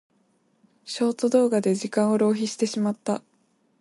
[0.83, 3.21] ショート動画で時間を浪費してしまった。